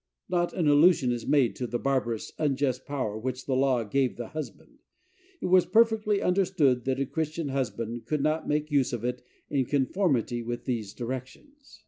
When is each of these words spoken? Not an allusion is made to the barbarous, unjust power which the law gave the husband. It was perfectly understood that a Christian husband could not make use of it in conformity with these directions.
Not 0.27 0.51
an 0.53 0.67
allusion 0.67 1.11
is 1.11 1.27
made 1.27 1.55
to 1.57 1.67
the 1.67 1.77
barbarous, 1.77 2.31
unjust 2.39 2.87
power 2.87 3.19
which 3.19 3.45
the 3.45 3.53
law 3.53 3.83
gave 3.83 4.17
the 4.17 4.29
husband. 4.29 4.79
It 5.41 5.45
was 5.45 5.67
perfectly 5.67 6.23
understood 6.23 6.85
that 6.85 6.99
a 6.99 7.05
Christian 7.05 7.49
husband 7.49 8.05
could 8.07 8.23
not 8.23 8.47
make 8.47 8.71
use 8.71 8.93
of 8.93 9.05
it 9.05 9.21
in 9.51 9.63
conformity 9.65 10.41
with 10.41 10.65
these 10.65 10.95
directions. 10.95 11.79